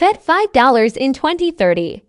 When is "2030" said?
1.12-2.02